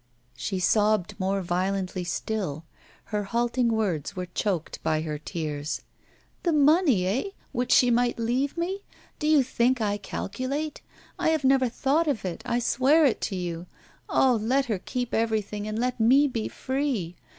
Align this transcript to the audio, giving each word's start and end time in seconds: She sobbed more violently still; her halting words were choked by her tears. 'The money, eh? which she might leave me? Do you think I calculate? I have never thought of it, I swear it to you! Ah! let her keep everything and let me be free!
She 0.35 0.57
sobbed 0.59 1.13
more 1.19 1.43
violently 1.43 2.03
still; 2.03 2.65
her 3.13 3.25
halting 3.25 3.67
words 3.67 4.15
were 4.15 4.25
choked 4.25 4.81
by 4.81 5.01
her 5.01 5.19
tears. 5.19 5.83
'The 6.41 6.53
money, 6.53 7.05
eh? 7.05 7.23
which 7.51 7.71
she 7.71 7.91
might 7.91 8.17
leave 8.17 8.57
me? 8.57 8.81
Do 9.19 9.27
you 9.27 9.43
think 9.43 9.79
I 9.79 9.99
calculate? 9.99 10.81
I 11.19 11.29
have 11.29 11.43
never 11.43 11.69
thought 11.69 12.07
of 12.07 12.25
it, 12.25 12.41
I 12.47 12.57
swear 12.57 13.05
it 13.05 13.21
to 13.21 13.35
you! 13.35 13.67
Ah! 14.09 14.31
let 14.31 14.65
her 14.65 14.79
keep 14.79 15.13
everything 15.13 15.67
and 15.67 15.77
let 15.77 15.99
me 15.99 16.25
be 16.27 16.47
free! 16.47 17.15